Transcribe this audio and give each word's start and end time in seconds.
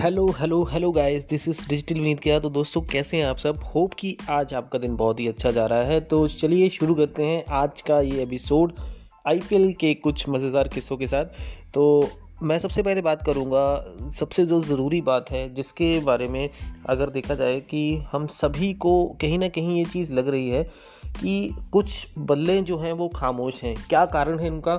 Hello 0.00 0.26
hello 0.38 0.62
hello 0.64 0.90
guys 0.92 1.28
this 1.28 1.48
is 1.48 1.68
digital 1.68 1.94
Vineet 1.94 2.20
किया 2.20 2.38
तो 2.40 2.50
दोस्तों, 2.50 2.82
कैसे 2.82 3.16
हैं 3.16 3.24
आप 3.24 3.36
सब? 3.36 3.56
होप 3.74 3.94
कि 3.94 4.16
आज 4.30 4.54
आपका 4.54 4.78
दिन 4.78 4.96
बहुत 4.96 5.20
ही 5.20 5.28
अच्छा 5.28 5.50
जा 5.50 5.66
रहा 5.66 5.82
है। 5.82 6.00
तो 6.00 6.28
चलिए 6.28 6.68
शुरू 6.68 6.94
करते 6.94 7.24
हैं 7.24 7.44
आज 7.48 7.82
का 7.82 8.00
ये 8.00 8.22
एपिसोड 8.22 8.72
आईपीएल 9.28 9.72
के 9.72 9.94
कुछ 9.94 10.28
मज़ेदार 10.28 10.68
किस्सों 10.68 10.96
के 10.96 11.06
साथ। 11.06 11.24
तो 11.74 12.08
मैं 12.42 12.58
सबसे 12.58 12.82
पहले 12.82 13.00
बात 13.00 13.22
करूँगा, 13.26 14.10
सबसे 14.10 14.44
जो 14.46 14.60
ज़रूरी 14.62 15.00
बात 15.00 15.30
है, 15.30 15.54
जिसके 15.54 15.98
बारे 16.00 16.28
में 16.28 16.48
अगर 16.88 17.10
देखा 17.10 17.34
जाए 17.34 17.60
कि 17.60 17.82
हम 18.12 18.26
सभी 18.26 18.72
को 18.74 18.92
कहीं 19.20 19.38
ना 19.38 19.48
कहीं 19.48 19.76
ये 19.78 19.84
चीज़ 19.84 20.12
लग 20.12 20.28
रही 20.28 20.48
है 20.50 20.62
कि 21.20 21.54
कुछ 21.72 22.06
बल्ले 22.18 22.60
जो 22.62 22.78
हैं 22.78 22.92
वो 22.92 23.08
खामोश 23.08 23.62
हैं। 23.64 23.74
क्या 23.88 24.04
कारण 24.06 24.38
है 24.38 24.50
उनका 24.50 24.76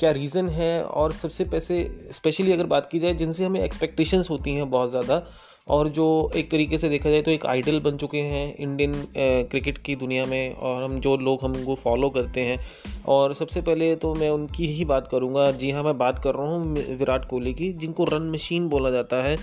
क्या 0.00 0.10
रीज़न 0.10 0.48
है? 0.48 0.82
और 0.84 1.12
सबसे 1.12 1.44
पैसे 1.44 2.08
स्पेशली 2.12 2.52
अगर 2.52 2.66
बात 2.66 2.88
की 2.92 2.98
जाए, 2.98 3.14
जिनसे 3.14 3.44
हमें 3.44 3.60
एक्सपेक्टेशंस 3.60 4.30
होती 4.30 4.54
हैं 4.54 4.70
बहुत 4.70 4.90
ज़्यादा 4.90 5.22
और 5.66 5.88
जो 5.88 6.30
एक 6.36 6.50
तरीके 6.50 6.78
से 6.78 6.88
देखा 6.88 7.10
जाए 7.10 7.22
तो 7.22 7.30
एक 7.30 7.44
आइडल 7.46 7.78
बन 7.80 7.96
चुके 7.96 8.18
हैं 8.20 8.56
इंडियन 8.56 8.92
क्रिकेट 9.16 9.78
की 9.78 9.96
दुनिया 9.96 10.24
में 10.26 10.54
और 10.54 10.82
हम 10.82 10.98
जो 11.00 11.16
लोग 11.16 11.44
हमको 11.44 11.74
फॉलो 11.74 12.10
करते 12.10 12.40
हैं। 12.40 12.58
और 13.06 13.34
सबसे 13.34 13.60
पहले 13.60 13.94
तो 13.96 14.14
मैं 14.14 14.28
उनकी 14.30 14.66
ही 14.66 14.84
बात 14.84 15.08
करूँगा। 15.10 15.50
जी 15.52 15.70
हाँ 15.70 15.82
मैं 15.82 15.96
बात 15.98 16.18
कर 16.18 16.34
रहा 16.34 16.46
हूँ 16.46 16.74
विराट 16.98 17.24
कोहली 17.24 17.54
की, 17.54 17.72
जिनको 17.72 18.04
रन 18.04 18.30
मशीन 18.30 18.68
बोला 18.68 18.90
जाता 18.90 19.22
है। 19.24 19.36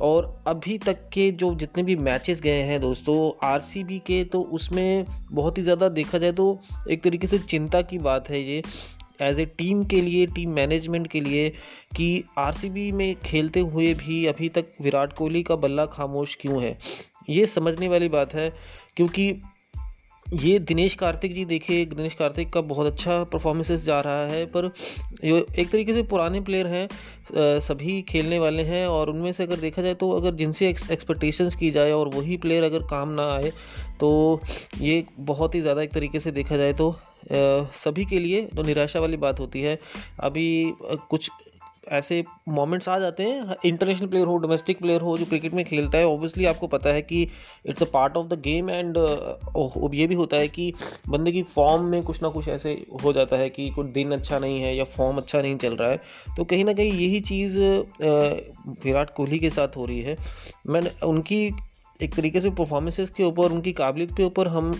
और 0.00 0.34
अभी 0.46 0.76
तक 0.78 1.08
के 1.12 1.30
जो 1.32 1.54
जितने 1.54 1.82
भी 1.82 1.96
मैचेस 1.98 2.40
गए 2.40 2.60
हैं 2.62 2.80
दोस्तों 2.80 3.46
आरसीबी 3.46 3.98
के 3.98 4.22
तो 4.24 4.42
उसमें 4.42 5.06
बहुत 5.32 5.58
ही 5.58 5.62
ज़्यादा 5.62 5.88
देखा 5.90 6.18
जाए 6.18 6.32
तो 6.32 6.58
एक 6.90 7.02
तरीके 7.02 7.26
से 7.26 7.38
चिंता 7.38 7.82
की 7.82 7.98
बात 8.00 8.30
है 8.30 8.42
ये। 8.42 8.62
एज 9.22 9.40
ए 9.40 9.44
टीम 9.58 9.82
के 9.84 10.00
लिए 10.00 10.26
टीम 10.26 10.50
मैनेजमेंट 10.50 11.06
के 11.08 11.20
लिए 11.20 11.48
कि 11.96 12.24
आरसीबी 12.38 12.90
में 12.92 13.14
खेलते 13.24 13.60
हुए 13.60 13.92
भी 13.96 14.24
अभी 14.26 14.48
तक 14.48 14.72
विराट 14.82 15.12
कोहली 15.12 15.42
का 15.42 15.56
बल्ला 15.56 15.86
खामोश 15.86 16.36
क्यों 16.40 16.62
है? 16.62 16.78
ये 17.30 17.46
समझने 17.46 17.88
वाली 17.88 18.08
बात 18.08 18.34
है, 18.34 18.52
क्योंकि 18.96 19.32
ये 20.26 20.58
दिनेश 20.58 20.94
कार्तिक 20.94 21.32
जी 21.32 21.44
देखिए, 21.44 21.84
दिनेश 21.86 22.14
कार्तिक 22.14 22.52
का 22.52 22.60
बहुत 22.60 22.86
अच्छा 22.86 23.22
परफॉर्मेंसेस 23.24 23.84
जा 23.84 24.00
रहा 24.00 24.26
है, 24.26 24.44
पर 24.46 24.70
ये 25.24 25.44
एक 25.58 25.70
तरीके 25.70 25.94
से 25.94 26.02
पुराने 26.02 26.40
प्लेयर 26.40 26.66
हैं 26.66 26.88
सभी 27.60 28.00
खेलने 28.02 28.38
वाले 28.38 28.62
हैं 28.62 28.86
और 28.86 29.10
उनमें 29.10 29.32
से 29.32 29.42
अगर 29.42 29.56
देखा 29.56 29.82
जाए 29.82 29.94
तो 29.94 30.10
अगर 30.10 30.34
जिनसे 30.34 30.68
एक्सपेक्टेशंस 30.68 31.54
की 31.54 31.70
जाए 31.70 31.92
और 31.92 32.08
वही 32.08 32.36
प्लेयर 32.36 32.64
अगर 32.64 32.82
काम 32.82 33.08
ना 33.10 33.30
आए 33.32 33.52
तो 34.00 34.40
ये 34.80 35.04
बहुत 35.20 35.54
ही 35.54 35.60
ज़्यादा 35.60 35.82
एक 35.82 35.92
तरीके 35.92 36.20
से 36.20 36.32
देखा 36.32 36.56
जाए 36.56 36.72
तो 36.72 36.90
सभी 37.32 38.04
के 38.04 38.18
लिए 38.18 38.42
तो 38.46 38.62
निराशा 38.62 39.00
वाली 39.00 39.16
बात 39.18 39.40
होती 39.40 39.62
है, 39.62 39.78
अभी 40.20 40.74
कुछ 41.10 41.30
ऐसे 41.88 42.22
मोमेंट्स 42.48 42.88
आ 42.88 42.98
जाते 42.98 43.22
हैं 43.22 43.54
इंटरनेशनल 43.64 44.08
प्लेयर 44.08 44.26
हो 44.26 44.36
डोमेस्टिक 44.38 44.78
प्लेयर 44.78 45.00
हो, 45.00 45.16
जो 45.18 45.24
क्रिकेट 45.26 45.54
में 45.54 45.64
खेलता 45.64 45.98
है 45.98 46.06
ऑब्वियसली 46.06 46.44
आपको 46.46 46.66
पता 46.66 46.90
है 46.90 47.02
कि 47.02 47.22
it's 47.66 47.82
a 47.82 47.86
part 47.92 48.16
of 48.16 48.26
the 48.26 48.40
game 48.40 48.70
and 48.70 48.96
ये 49.94 50.06
भी 50.06 50.14
होता 50.14 50.36
है 50.36 50.48
कि 50.48 50.72
बंदे 51.08 51.32
की 51.32 51.42
फॉर्म 51.54 51.84
में 51.84 52.02
कुछ 52.02 52.22
ना 52.22 52.28
कुछ 52.28 52.48
ऐसे 52.48 52.72
हो 53.04 53.12
जाता 53.12 53.36
है 53.36 53.48
कि 53.50 53.68
कुछ 53.70 53.86
दिन 53.88 54.12
अच्छा 54.12 54.38
नहीं 54.38 54.60
है 54.62 54.74
या 54.76 54.84
फॉर्म 54.96 55.16
अच्छा 55.16 55.40
नहीं 55.42 55.56
चल 55.56 55.76
रहा 55.76 55.88
है। 55.90 56.00
तो 56.36 56.44
कहीं 56.44 56.64
ना 56.64 56.72
कहीं 56.72 56.92
यही 56.92 57.20
चीज़ 57.22 57.58
विराट 58.84 59.14
कोहली 59.14 59.38
के 59.38 59.50
साथ 59.50 59.76
हो 59.76 59.84
रही 59.84 60.00
है। 60.00 60.16
मैंने, 60.66 60.90
उनकी 61.04 61.44
एक 62.00 62.14
तरीके 62.14 62.40
से 62.40 62.50
परफॉर्मेंसेस 62.52 63.10
के 63.10 63.24
ऊपर, 63.24 63.52
उनकी 63.52 63.72
काबिलियत 63.74 64.16
के 64.16 64.24
ऊपर 64.24 64.48
हम 64.48 64.70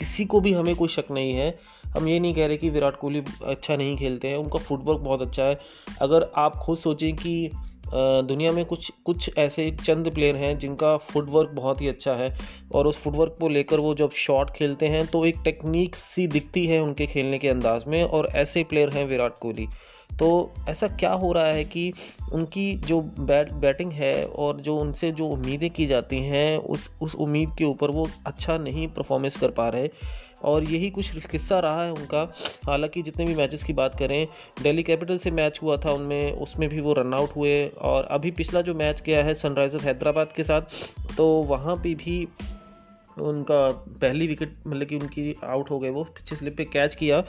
किसी 0.00 0.24
को 0.24 0.40
भी 0.40 0.52
हमें 0.52 0.74
कोई 0.76 0.88
शक 0.88 1.10
नहीं 1.10 1.32
है। 1.32 1.54
हम 1.96 2.08
ये 2.08 2.18
नहीं 2.20 2.34
कह 2.34 2.46
रहे 2.46 2.56
कि 2.56 2.70
विराट 2.70 2.96
कोहली 2.96 3.22
अच्छा 3.44 3.76
नहीं 3.76 3.96
खेलते 3.96 4.28
हैं, 4.28 4.36
उनका 4.36 4.58
फुटवर्क 4.58 5.00
बहुत 5.00 5.22
अच्छा 5.22 5.44
है। 5.44 5.58
अगर 6.00 6.30
आप 6.36 6.56
खुद 6.56 6.76
सोचें 6.78 7.12
कि 7.16 7.50
दुनिया 7.92 8.50
में 8.52 8.64
कुछ 8.64 8.90
कुछ 9.04 9.38
ऐसे 9.38 9.70
चंद 9.82 10.10
प्लेयर 10.14 10.36
हैं 10.36 10.58
जिनका 10.58 10.96
फुटवर्क 10.96 11.50
बहुत 11.50 11.80
ही 11.80 11.88
अच्छा 11.88 12.12
है 12.14 12.28
और 12.72 12.86
उस 12.86 12.96
फुटवर्क 12.96 13.36
को 13.40 13.48
लेकर 13.48 13.80
वो 13.80 13.94
जब 13.94 14.10
शॉट 14.16 14.50
खेलते 14.50 14.88
हैं 14.88 15.06
तो 15.06 15.24
एक 15.26 15.38
टेक्निक 15.44 15.96
सी 15.96 16.26
दिखती 16.26 16.64
है 16.66 16.80
उनके 16.80 17.06
खेलने 17.06 17.38
के 17.38 17.48
अंदाज 17.48 17.84
में 17.88 18.02
और 18.02 18.28
ऐसे 18.34 18.64
प्लेयर 18.64 18.90
हैं 18.90 19.04
विराट 19.06 19.38
कोहली। 19.38 19.66
तो 20.18 20.52
ऐसा 20.68 20.88
क्या 20.88 21.12
हो 21.12 21.32
रहा 21.32 21.46
है 21.46 21.64
कि 21.64 21.92
उनकी 22.32 22.74
जो 22.76 23.00
बैट, 23.00 23.52
बैटिंग 23.52 23.92
है 23.92 24.24
और 24.24 24.60
जो 24.60 24.76
उनसे 24.76 25.10
जो 25.10 25.26
उम्मीदें 25.26 25.70
की 25.70 25.86
जाती 25.86 26.16
हैं, 26.16 26.58
उस 26.58 26.90
उस 27.02 27.14
उम्मीद 27.14 27.50
के 27.58 27.64
ऊपर 27.64 27.90
वो 27.90 28.08
अच्छा 28.26 28.56
नहीं 28.56 28.88
परफॉर्मेंस 28.88 29.36
कर 29.36 29.50
पा 29.50 29.68
रहे। 29.68 29.90
और 30.44 30.64
यही 30.64 30.90
कुछ 30.90 31.26
किस्सा 31.26 31.58
रहा 31.58 31.84
है 31.84 31.90
उनका। 31.92 32.32
हालाँकि 32.66 33.02
जितने 33.02 33.24
भी 33.24 33.34
मैचेस 33.34 33.62
की 33.62 33.72
बात 33.72 33.98
करें 33.98 34.26
दिल्ली 34.62 34.82
कैपिटल 34.82 35.18
से 35.18 35.30
मैच 35.30 35.58
हुआ 35.62 35.76
था 35.76 35.92
उनमें, 35.92 36.32
उसमें 36.32 36.68
भी 36.68 36.80
वो 36.80 36.92
रन 36.92 37.14
आउट 37.14 37.36
हुए। 37.36 37.66
और 37.68 38.04
अभी 38.04 38.30
पिछला 38.30 38.60
जो 38.60 38.74
मैच 38.74 39.02
गया 39.02 39.24
है 39.24 39.34
सनराइज़र 39.34 39.80
हैदराबाद 39.80 40.32
के 40.36 40.44
साथ 40.44 40.62
तो 41.16 41.26
वहाँ 41.26 41.76
पे 41.76 41.94
भी 41.94 42.26
उनका 43.20 43.68
पहली 44.00 44.26
विकेट 44.26 44.56
मतलब 44.66 44.86
कि 44.86 44.96
उनकी 44.96 45.34
आउट 45.44 45.70
हो 45.70 45.78
गए 45.78 45.90
वो 45.90 46.04
पिछले 46.04 46.36
स्लिप 46.36 46.56
पे 46.56 46.64
कैच 46.64 46.94
किया 46.94 47.22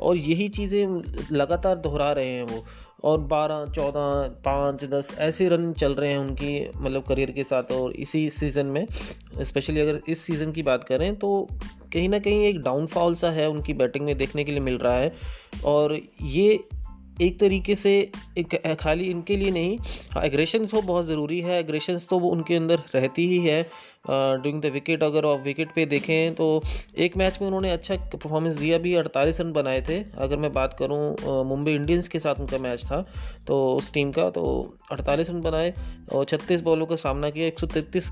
और 0.00 0.16
यही 0.16 0.48
चीज़ें 0.48 1.02
लगातार 1.32 1.76
दोहरा 1.78 2.10
रहे 2.12 2.34
हैं 2.34 2.44
वो। 2.44 2.64
और 3.04 3.18
बारह, 3.20 3.64
चौदह, 3.66 4.28
पाँच, 4.44 4.84
दस, 4.84 5.14
ऐसे 5.18 5.48
रन 5.48 5.72
चल 5.72 5.94
रहे 5.94 6.10
हैं 6.10 6.18
उनकी 6.18 6.68
मतलब 6.76 7.02
करियर 7.02 7.30
के 7.30 7.44
साथ 7.44 7.72
और 7.72 7.92
इसी 7.94 8.28
सीज़न 8.30 8.66
में। 8.66 8.86
स्पेशली 9.42 9.80
अगर 9.80 10.00
इस 10.08 10.20
सीज़न 10.20 10.52
की 10.52 10.62
बात 10.62 10.84
करें 10.84 11.14
तो 11.16 11.48
कहीं 11.92 12.08
ना 12.08 12.18
कहीं 12.18 12.44
एक 12.44 12.60
डाउनफॉल 12.62 13.14
सा 13.14 13.30
है 13.30 13.48
उनकी 13.48 13.74
बैटिंग 13.74 14.04
में 14.04 14.16
देखने 14.18 14.44
के 14.44 14.52
लिए 14.52 14.60
मिल 14.60 14.78
रहा 14.78 14.96
है। 14.96 15.12
और 15.64 15.98
ये 16.22 16.58
एक 17.22 17.38
तरीके 17.40 17.74
से 17.76 17.92
एक 18.38 18.54
खाली 18.80 19.04
इनके 19.06 19.36
लिए 19.36 19.50
नहीं 19.50 19.78
एग्रेशन 20.22 20.66
तो 20.66 20.80
बहुत 20.82 21.06
ज़रूरी 21.06 21.40
है। 21.40 21.58
एग्रेशन 21.60 21.98
तो 22.10 22.18
वो 22.18 22.30
उनके 22.30 22.56
अंदर 22.56 22.82
रहती 22.94 23.26
ही 23.28 23.38
है। 23.46 23.62
डूइंग 24.08 24.60
द 24.62 24.66
विकेट 24.72 25.02
अगर 25.02 25.26
आप 25.26 25.42
विकेट 25.44 25.68
पे 25.74 25.84
देखें 25.86 26.34
तो 26.34 26.46
एक 26.98 27.16
मैच 27.16 27.38
में 27.40 27.46
उन्होंने 27.46 27.70
अच्छा 27.70 27.94
परफॉर्मेंस 28.14 28.54
दिया 28.56 28.78
भी, 28.78 28.94
अड़तालीस 28.94 29.40
रन 29.40 29.52
बनाए 29.52 29.80
थे। 29.82 29.98
अगर 30.18 30.36
मैं 30.36 30.52
बात 30.52 30.76
करूँ 30.78 31.44
मुंबई 31.46 31.72
इंडियंस 31.72 32.08
के 32.08 32.18
साथ 32.18 32.40
उनका 32.40 32.58
मैच 32.58 32.84
था 32.84 33.00
तो 33.46 33.64
उस 33.74 33.92
टीम 33.92 34.10
का 34.12 34.28
तो 34.30 34.44
अड़तालीस 34.92 35.30
रन 35.30 35.40
बनाए 35.40 35.72
और 36.12 36.24
छत्तीस 36.24 36.60
बॉलों 36.62 36.86
का 36.86 36.96
सामना 36.96 37.30
किया। 37.30 37.46
एक 37.46 37.58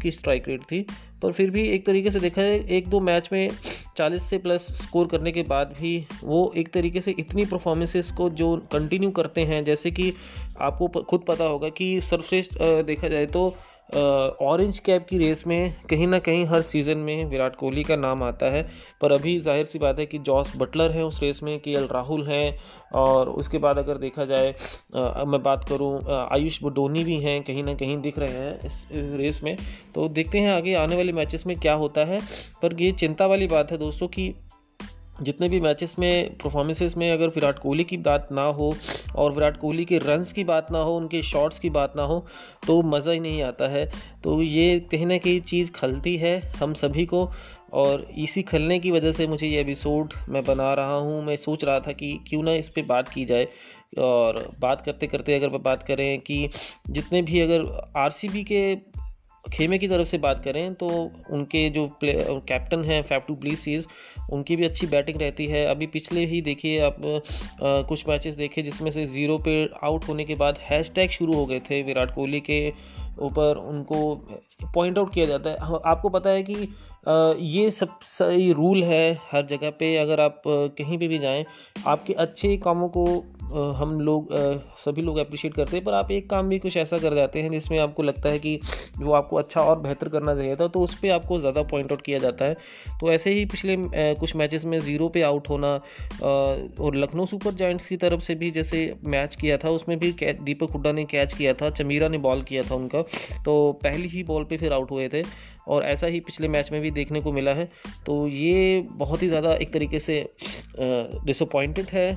की 0.03 0.11
स्ट्राइक 0.11 0.49
रेट 0.49 0.63
थी। 0.63 0.87
पर 1.25 1.33
फिर 1.33 1.51
भी 1.51 1.63
एक 1.69 1.87
तरीके 1.87 2.11
से 2.11 2.21
देखा 2.21 2.43
जाए, 2.43 2.59
एक 2.69 2.89
दो 2.89 3.01
मैच 3.01 3.29
में 3.33 3.51
40 3.97 4.23
से 4.23 4.39
प्लस 4.39 4.67
स्कोर 4.83 5.07
करने 5.07 5.33
के 5.33 5.43
बाद 5.43 5.75
भी 5.81 6.07
वो 6.25 6.53
एक 6.57 6.73
तरीके 6.73 7.01
से 7.01 7.15
इतनी 7.19 7.45
परफॉर्मेंसेस 7.45 8.11
को 8.13 8.29
जो 8.31 8.57
कंटिन्यू 8.73 9.11
करते 9.11 9.41
हैं, 9.41 9.65
जैसे 9.65 9.91
कि 9.91 10.13
आपको 10.61 11.03
खुद 11.03 11.25
पता 11.29 11.45
होगा 11.45 11.69
कि 11.69 12.01
सर्वश्रेष्ठ 12.01 12.59
देखा 12.87 13.09
जाए 13.09 13.27
तो 13.27 13.49
ऑरेंज 13.89 14.79
कैप 14.79 15.07
की 15.09 15.19
रेस 15.19 15.47
में 15.47 15.75
कहीं 15.91 16.07
ना 16.07 16.19
कहीं 16.19 16.45
हर 16.47 16.63
सीज़न 16.63 16.99
में 16.99 17.25
विराट 17.25 17.57
कोहली 17.57 17.83
का 17.85 17.97
नाम 17.97 18.23
आता 18.23 18.51
है। 18.51 18.63
पर 19.01 19.13
अभी 19.13 19.39
ज़ाहिर 19.41 19.65
सी 19.65 19.79
बात 19.79 19.99
है 19.99 20.07
कि 20.07 20.19
जॉस 20.21 20.53
बटलर 20.57 20.91
हैं 20.91 21.03
उस 21.03 21.21
रेस 21.23 21.43
में 21.43 21.59
के 21.61 21.73
एल 21.73 21.87
राहुल 21.93 22.27
हैं 22.27 22.57
और 22.95 23.29
उसके 23.31 23.59
बाद 23.59 23.79
अगर 23.79 23.99
देखा 23.99 24.25
जाए 24.25 24.55
आ, 24.97 25.25
मैं 25.25 25.43
बात 25.43 25.69
करूँ 25.69 26.01
आयुष 26.09 26.59
बडोनी 26.63 27.05
भी 27.05 27.17
हैं 27.23 27.43
कहीं 27.43 27.65
ना 27.65 27.75
कहीं 27.75 28.01
दिख 28.01 28.19
रहे 28.19 28.39
हैं 28.39 28.67
इस 28.67 28.87
रेस 28.93 29.43
में। 29.45 29.57
तो 29.95 30.09
देखते 30.11 30.39
हैं 30.39 30.53
आगे 30.53 30.75
आने 30.75 30.97
वाले 30.97 31.13
मैचेस 31.13 31.47
में 31.47 31.57
क्या 31.59 31.75
होता 31.75 32.05
है। 32.05 32.21
पर 32.63 32.81
ये 32.81 32.91
चिंता 32.95 33.27
वाली 33.27 33.47
बात 33.47 33.71
है 33.73 33.79
दोस्तों 33.79 34.09
कि 34.09 34.33
जितने 35.23 35.49
भी 35.49 35.61
मैचेस 35.61 35.95
में 35.99 36.37
परफॉर्मेंसेस 36.39 36.97
में 36.97 37.11
अगर 37.13 37.29
विराट 37.29 37.59
कोहली 37.59 37.85
की 37.85 37.97
बात 37.99 38.29
ना 38.33 38.43
हो 38.51 38.75
और 39.17 39.33
विराट 39.33 39.57
कोहली 39.57 39.85
के 39.85 39.99
रन्स 39.99 40.33
की 40.33 40.45
बात 40.45 40.73
ना 40.73 40.79
हो, 40.79 40.97
उनके 40.97 41.23
शॉट्स 41.23 41.59
की 41.59 41.71
बात 41.71 41.93
ना 41.97 42.03
हो 42.03 42.25
तो 42.67 42.81
मज़ा 42.85 43.13
ही 43.13 43.21
नहीं 43.21 43.43
आता 43.43 43.69
है। 43.69 43.91
तो 44.25 44.41
ये 44.43 44.79
कहीं 44.91 45.07
ना 45.07 45.19
कहीं 45.19 45.41
चीज़ 45.43 45.71
खलती 45.73 46.17
है 46.17 46.39
हम 46.57 46.75
सभी 46.75 47.05
को 47.07 47.29
और 47.73 48.07
इसी 48.19 48.43
खलने 48.43 48.79
की 48.79 48.91
वजह 48.91 49.13
से 49.13 49.27
मुझे 49.27 49.47
ये 49.47 49.61
एपिसोड 49.61 50.13
मैं 50.29 50.45
बना 50.45 50.73
रहा 50.75 50.97
हूँ। 50.97 51.25
मैं 51.25 51.37
सोच 51.37 51.65
रहा 51.65 51.79
था 51.81 51.93
कि 51.93 52.13
क्यों 52.29 52.43
ना 52.43 52.53
इस 52.55 52.69
पर 52.69 52.83
बात 52.87 53.09
की 53.09 53.25
जाए 53.25 53.49
और 53.99 54.49
बात 54.61 54.83
करते 54.85 55.07
करते 55.07 55.35
अगर 55.35 55.49
बात 55.61 55.83
करें 55.83 56.19
कि 56.21 56.49
जितने 56.91 57.23
भी 57.23 57.41
अगर 57.41 57.65
आरसीबी 57.97 58.45
के 58.45 58.75
खेमे 59.45 59.79
की 59.79 59.89
तरफ़ 59.89 60.09
से 60.09 60.19
बात 60.19 60.43
करें 60.45 60.75
तो 60.75 60.87
उनके 61.31 61.69
जो 61.71 61.87
कैप्टन 62.03 62.85
हैं 62.85 63.03
फैफ 63.03 63.25
टू 63.29 63.35
प्लीसीज 63.35 63.87
उनकी 64.33 64.57
भी 64.57 64.65
अच्छी 64.65 64.87
बैटिंग 64.87 65.21
रहती 65.21 65.47
है। 65.47 65.65
अभी 65.67 65.87
पिछले 65.87 66.25
ही 66.27 66.41
देखिए 66.43 66.81
आप 66.81 67.05
आ, 67.05 67.83
कुछ 67.83 68.09
मैचेस 68.09 68.35
देखे 68.35 68.63
जिसमें 68.63 68.91
से 68.91 69.07
ज़ीरो 69.07 69.39
पे 69.39 69.65
आउट 69.85 70.09
होने 70.09 70.25
के 70.25 70.35
बाद 70.35 70.59
हैशटैग 70.71 71.11
शुरू 71.11 71.35
हो 71.35 71.47
गए 71.47 71.61
थे 71.61 71.83
विराट 71.83 72.15
कोहली 72.15 72.41
के 72.41 72.69
ऊपर 73.23 73.57
उनको 73.59 74.15
पॉइंट 74.75 74.99
आउट 74.99 75.13
किया 75.15 75.27
जाता 75.27 75.51
है 75.51 75.57
आपको 75.85 76.09
पता 76.09 76.31
है 76.31 76.43
कि 76.43 76.55
ये 77.07 77.71
सब 77.73 77.99
सही 78.03 78.53
रूल 78.53 78.83
है 78.85 79.13
हर 79.31 79.47
जगह 79.47 79.71
पे। 79.71 79.97
अगर 79.99 80.21
आप 80.21 80.43
कहीं 80.47 80.99
पे 80.99 81.09
भी 81.09 81.19
जाएँ, 81.19 81.45
आपके 81.87 82.13
अच्छे 82.15 82.57
कामों 82.59 82.89
को 82.89 83.05
हम 83.75 84.01
लोग 84.01 84.29
सभी 84.79 85.03
लोग 85.03 85.19
अप्रिशिएट 85.19 85.55
करते 85.55 85.77
हैं, 85.77 85.85
पर 85.85 85.95
आप 85.95 86.11
एक 86.11 86.29
काम 86.31 86.49
भी 86.49 86.59
कुछ 86.59 86.77
ऐसा 86.77 86.99
कर 86.99 87.15
जाते 87.15 87.43
हैं 87.43 87.51
जिसमें 87.51 87.79
आपको 87.79 88.03
लगता 88.03 88.29
है 88.29 88.39
कि 88.39 88.59
वो 88.99 89.13
आपको 89.15 89.37
अच्छा 89.37 89.61
और 89.63 89.79
बेहतर 89.81 90.09
करना 90.09 90.35
चाहिए 90.35 90.57
था 90.57 90.69
तो 90.69 90.81
उस 90.81 90.95
पर 90.95 91.11
आपको 91.13 91.39
ज़्यादा 91.41 91.63
पॉइंट 91.65 91.93
आउट 91.93 92.03
किया 92.03 92.19
जाता 92.19 92.45
है। 92.45 92.55
तो 93.01 93.13
ऐसे 93.13 93.31
ही 93.31 93.45
पिछले 93.47 93.77
कुछ 94.17 94.35
मैचेस 94.37 94.65
में 94.65 94.79
ज़ीरो 94.81 95.09
पे 95.09 95.23
आउट 95.23 95.49
होना 95.49 95.73
और 96.23 96.97
लखनऊ 96.97 97.27
सुपर 97.27 97.55
जॉइंट्स 97.55 97.87
की 97.87 97.97
तरफ़ 97.99 98.21
से 98.21 98.35
भी 98.35 98.51
जैसे 98.51 98.95
मैच 99.07 99.37
किया 99.37 99.57
था, 99.59 99.71
उसमें 99.71 99.99
भी 99.99 100.13
दीपक 100.23 100.71
हुड्डा 100.71 100.93
ने 100.93 101.05
कैच 101.07 101.33
किया 101.33 101.55
था, 101.55 101.71
चमीरा 101.73 102.09
ने 102.09 102.19
बॉल 102.19 102.43
किया 102.43 102.63
था 102.63 102.75
उनका 102.75 103.03
तो 103.45 103.73
पहली 103.83 104.09
ही 104.09 104.23
बॉल 104.25 104.45
पर 104.45 104.57
फिर 104.57 104.73
आउट 104.73 104.91
हुए 104.91 105.09
थे। 105.09 105.23
और 105.69 105.85
ऐसा 105.85 106.07
ही 106.07 106.21
पिछले 106.21 106.49
मैच 106.49 106.71
में 106.73 106.81
भी 106.81 106.91
देखने 106.91 107.21
को 107.21 107.33
मिला 107.33 107.53
है। 107.55 107.69
तो 108.07 108.27
ये 108.29 108.81
बहुत 108.89 109.23
ही 109.23 109.29
ज़्यादा 109.29 109.55
एक 109.55 109.73
तरीके 109.73 109.99
से 109.99 110.21
डिसअपॉइंटेड 110.79 111.87
है 111.93 112.09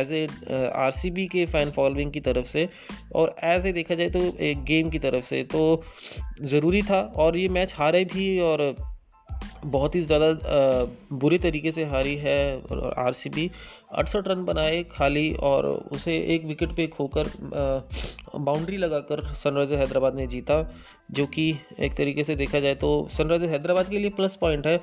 as 0.00 0.12
a 0.12 0.26
R 0.74 0.90
K 1.28 1.46
fan 1.46 1.70
following 1.70 2.12
की 2.12 2.20
तरफ़ 2.20 2.46
से। 2.46 2.68
और 3.14 3.34
एज 3.44 3.66
ए 3.66 3.72
देखा 3.72 3.94
जाए 3.94 4.10
तो 4.10 4.20
एक 4.40 4.64
गेम 4.64 4.90
की 4.90 4.98
तरफ़ 4.98 5.24
से 5.24 5.42
तो 5.44 5.82
ज़रूरी 6.42 6.82
था। 6.82 7.00
और 7.16 7.36
ये 7.36 7.48
मैच 7.48 7.74
हारे 7.76 8.04
भी 8.04 8.38
और 8.40 8.74
बहुत 9.64 9.94
ही 9.94 10.00
ज़्यादा 10.02 10.86
बुरी 11.14 11.38
तरीके 11.38 11.72
से 11.72 11.84
हारी 11.86 12.14
है 12.16 12.38
आर 12.98 13.12
सी 13.12 13.30
बी 13.30 13.50
अड़सठ 13.92 14.28
रन 14.28 14.44
बनाए 14.44 14.82
खाली 14.92 15.32
और 15.42 15.66
उसे 15.92 16.16
एक 16.34 16.44
विकेट 16.44 16.74
पे 16.76 16.86
खोकर 16.86 17.26
बाउंड्री 18.36 18.76
लगाकर 18.76 19.20
सनराइज़र 19.34 19.78
हैदराबाद 19.78 20.14
ने 20.14 20.26
जीता, 20.26 20.62
जो 21.10 21.26
कि 21.26 21.48
एक 21.80 21.94
तरीके 21.96 22.24
से 22.24 22.36
देखा 22.36 22.60
जाए 22.60 22.74
तो 22.74 23.08
सनराइज़र 23.12 23.48
हैदराबाद 23.48 23.88
के 23.90 23.98
लिए 23.98 24.10
प्लस 24.10 24.36
पॉइंट 24.36 24.66
है। 24.66 24.76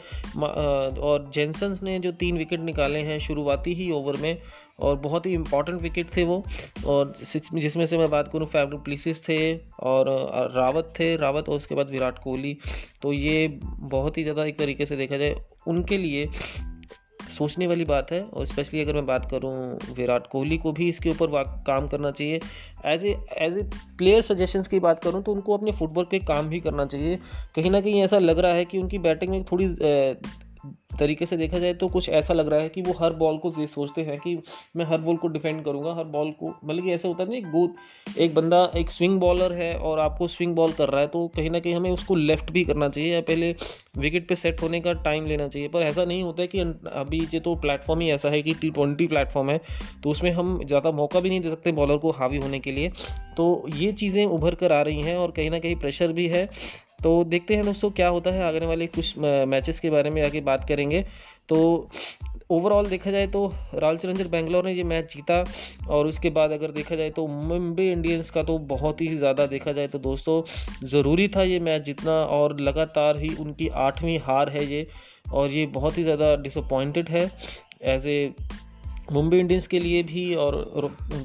और 1.00 1.30
जेंसन्स 1.34 1.84
ने 1.84 2.00
जो 2.00 2.12
तीन 2.14 2.38
विकेट 2.38 2.60
निकाले 2.62 3.00
हैं 3.02 3.20
शुरुआती 3.20 3.74
ही 3.74 3.92
ओवर 3.92 4.18
में 4.22 4.38
और 4.80 4.96
बहुत 5.00 5.26
ही 5.26 5.34
इंपॉर्टेंट 5.34 5.82
विकेट 5.82 6.16
थे 6.18 6.24
वो। 6.24 6.44
और 6.88 7.14
जिसमें 7.22 7.86
से 7.86 7.98
मैं 7.98 8.10
बात 8.10 8.28
करूँ 8.28 8.48
फैब्रो 8.48 8.78
प्लीसिस 8.80 9.24
थे 9.24 9.40
और 9.82 10.10
रावत 10.56 10.94
थे। 11.00 11.16
रावत 11.18 11.50
और 11.50 11.58
उसके 11.58 11.76
बाद 11.76 11.90
विराट 11.90 12.20
कोहली। 12.20 12.58
तो 13.02 13.14
ये 13.14 13.48
बहुत 13.80 14.18
ही 14.18 14.24
ज़्यादा 14.24 14.46
एक 14.46 14.58
तरीके 14.60 14.86
से 14.86 14.98
देखा 14.98 15.18
जाए, 15.18 15.36
उनके 15.68 15.98
लिए 15.98 16.30
सोचने 17.30 17.68
वाली 17.68 17.86
बात 17.86 18.12
है। 18.12 18.22
और 18.24 18.46
स्पेशली 18.46 18.82
अगर 18.82 18.94
मैं 18.94 19.06
बात 19.06 19.30
करूँ, 19.32 19.78
विराट 19.96 20.28
कोहली 20.28 20.58
को 20.58 20.72
भी 20.72 20.88
इसके 20.90 21.10
ऊपर 21.10 21.44
काम 21.68 21.88
करना 21.88 22.12
चाहिए। 22.12 22.40
As 22.86 23.06
a 23.06 23.16
as 23.38 23.58
a 23.58 23.64
player 23.98 24.22
suggestions 24.24 24.68
की 24.68 24.80
बात 24.80 25.04
करूँ 25.04 25.22
तो 25.24 25.32
उनको 25.32 25.58
अपने 25.58 25.72
फुटबॉल 25.72 26.06
पे 26.12 26.20
काम 26.22 26.50
भी 26.50 26.60
करना 26.60 26.86
चाहिए। 26.86 27.20
कहीं 27.56 27.72
ना 27.72 27.82
कहीं 27.82 28.02
ऐसा 28.04 28.20
लग 28.20 28.40
रहा 28.40 28.54
है 28.54 28.66
कि 28.66 28.78
उनकी 28.78 29.00
बैटिंग 29.00 29.32
में 29.32 29.44
थोड़ी 29.44 29.68
तरीके 31.00 31.26
से 31.26 31.38
देखा 31.38 31.60
जाए 31.60 31.74
तो 31.74 31.88
कुछ 31.90 32.08
ऐसा 32.12 32.34
लग 32.34 32.48
रहा 32.48 32.60
है 32.60 32.70
कि 32.70 32.82
वो 32.82 32.94
हर 32.94 33.14
बॉल 33.16 33.38
को 33.38 33.52
ये 33.60 33.68
सोचते 33.68 34.02
हैं 34.02 34.18
कि 34.18 34.38
मैं 34.76 34.86
हर 34.86 34.98
बॉल 35.00 35.18
को 35.18 35.28
डिफेंड 35.30 35.64
करूँगा, 35.66 35.94
हर 35.94 36.04
बॉल 36.06 36.32
को 36.34 36.50
मतलब 36.64 36.84
कि 36.84 36.92
ऐसा 36.92 37.08
होता 37.08 37.24
है 37.24 37.30
ना, 37.30 37.36
एक 37.36 37.50
गोद 37.52 37.76
एक 38.18 38.34
बंदा, 38.36 38.64
एक 38.78 38.92
स्विंग 38.92 39.20
बॉलर 39.20 39.54
है 39.54 39.74
और 39.76 40.00
आपको 40.00 40.28
स्विंग 40.28 40.56
बॉल 40.56 40.72
कर 40.74 40.90
रहा 40.90 41.02
है 41.02 41.08
तो 41.08 41.28
कहीं 41.36 41.50
ना 41.50 41.60
कहीं 41.60 41.76
हमें 41.76 41.90
उसको 41.92 42.16
लेफ़्ट 42.16 42.52
भी 42.52 42.64
करना 42.66 42.90
चाहिए 42.90 43.14
या 43.14 43.22
पहले 43.24 43.52
विकेट 43.98 44.28
पे 44.28 44.36
सेट 44.36 44.62
होने 44.62 44.80
का 44.82 44.94
टाइम 45.04 45.26
लेना 45.26 45.48
चाहिए। 45.48 45.68
पर 45.68 45.82
ऐसा 45.82 46.06
नहीं 46.06 46.24
होता 46.24 46.42
है 46.42 46.48
कि 46.48 46.60
अभी 46.94 47.20
ये 47.34 47.40
तो 47.40 47.56
प्लेटफॉर्म 47.56 48.02
ही 48.02 48.10
ऐसा 48.12 48.30
है 48.30 48.42
कि 48.42 48.54
टी 48.54 48.70
ट्वेंटी 48.70 49.08
प्लेटफॉर्म 49.08 49.50
है 49.50 49.60
तो 50.04 50.10
उसमें 50.10 50.32
हम 50.32 50.60
ज़्यादा 50.66 50.92
मौका 50.92 51.20
भी 51.20 51.30
नहीं 51.30 51.42
दे 51.42 51.50
सकते 51.50 51.72
बॉलर 51.74 51.98
को 51.98 52.12
हावी 52.12 52.38
होने 52.38 52.60
के 52.60 52.72
लिए। 52.72 52.92
तो 53.38 53.66
ये 53.76 53.92
चीज़ें 53.94 54.26
उभर 54.26 54.56
कर 54.56 54.72
आ 54.72 54.82
रही 54.82 55.02
हैं 55.02 55.16
और 55.18 55.32
कहीं 55.32 55.50
ना 55.50 55.60
कहीं 55.60 55.76
प्रेशर 55.76 56.12
भी 56.12 56.28
है। 56.28 56.46
तो 57.04 57.24
देखते 57.24 57.56
हैं 57.56 57.66
दोस्तों 57.66 57.90
क्या 57.92 58.08
होता 58.08 58.32
है 58.32 58.44
आगे 58.44 58.66
वाले 58.66 58.88
कुछ 58.90 59.18
मैचेस 59.18 59.80
के 59.80 59.90
बारे 59.90 60.10
में 60.10 60.22
आगे 60.26 60.42
बात 60.42 60.68
करेंगे। 60.68 61.06
तो 61.50 61.58
ओवरऑल 62.52 62.86
देखा 62.86 63.12
जाए 63.12 63.28
तो 63.28 63.42
रॉयल 63.74 63.98
चैलेंजर 63.98 64.28
बेंगलोर 64.28 64.66
ने 64.66 64.74
ये 64.74 64.84
मैच 64.84 65.14
जीता 65.14 65.44
और 65.90 66.08
उसके 66.08 66.30
बाद 66.30 66.52
अगर 66.52 66.72
देखा 66.72 66.96
जाए 66.96 67.10
तो 67.10 67.26
मुंबई 67.28 67.90
इंडियंस 67.92 68.30
का 68.30 68.44
तो 68.44 68.58
बहुत 68.70 69.02
ही 69.02 69.08
ज़्यादा 69.16 69.46
देखा 69.48 69.72
जाए 69.72 69.88
तो 69.88 70.00
दोस्तों 70.00 70.42
ज़रूरी 70.88 71.28
था 71.28 71.44
ये 71.44 71.60
मैच 71.60 71.82
जीतना 71.82 72.14
और 72.32 72.60
लगातार 72.60 73.18
ही 73.18 73.36
उनकी 73.36 73.68
आठवीं 73.84 74.18
हार 74.20 74.50
है 74.50 74.66
ये 74.66 74.88
और 75.34 75.52
ये 75.52 75.66
बहुत 75.74 75.98
ही 75.98 76.04
ज़्यादा 76.04 76.36
डिसअपॉइंटेड 76.38 77.10
है। 77.10 77.30
एज 77.86 78.08
ए 78.08 78.34
मुंबई 79.12 79.38
इंडियंस 79.38 79.68
के 79.68 79.80
लिए 79.80 80.04
भी 80.04 80.34
और 80.36 80.56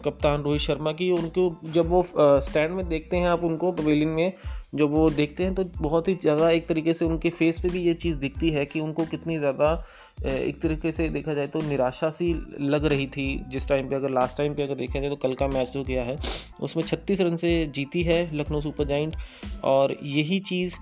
कप्तान 0.05 0.43
रोहित 0.43 0.61
शर्मा 0.61 0.93
की 0.93 1.11
उनको 1.11 1.51
जब 1.73 1.89
वो 1.89 2.05
स्टैंड 2.17 2.73
में 2.73 2.89
देखते 2.89 3.17
हैं 3.17 3.29
आप 3.29 3.45
उनको 3.45 3.73
पवेलियन 3.73 4.09
में 4.11 4.33
जब 4.73 4.91
वो 4.91 5.09
देखते 5.11 5.45
हैं 5.45 5.55
तो 5.55 5.65
बहुत 5.81 6.09
ही 6.09 6.15
ज़्यादा 6.15 6.51
एक 6.51 6.67
तरीके 6.69 6.95
से 6.95 7.05
उनके 7.05 7.31
फेस 7.31 7.61
पे 7.61 7.69
भी 7.69 7.83
ये 7.83 7.95
चीज़ 7.95 8.19
दिखती 8.19 8.51
है 8.51 8.65
कि 8.67 8.81
उनको 8.81 9.05
कितनी 9.07 9.39
ज़्यादा 9.39 9.73
एक 10.19 10.61
तरीके 10.63 10.93
से 10.93 11.09
देखा 11.09 11.35
जाए 11.35 11.47
तो 11.47 11.61
निराशा 11.61 12.09
सी 12.11 12.33
लग 12.61 12.85
रही 12.85 13.07
थी 13.07 13.27
जिस 13.49 13.69
टाइम 13.69 13.89
पे, 13.89 13.97
अगर 13.97 14.11
लास्ट 14.11 14.37
टाइम 14.39 14.55
पे 14.55 14.63
अगर 14.63 14.75
देखा 14.75 15.01
जाए 15.01 15.11
तो 15.11 15.17
कल 15.19 15.35
का 15.35 15.49
मैच 15.49 15.69
जो 15.71 15.83
गया 15.85 16.05
है, 16.05 16.17
उसमें 16.61 16.83
36 16.85 17.21
रन 17.21 17.37
से 17.37 17.51
जीती 17.75 18.03
है 18.03 18.19
लखनऊ 18.37 18.61
सुपर 18.61 18.85
जाइंट 18.87 19.17
और 19.65 19.97
यही 20.05 20.41
चीज़ 20.41 20.77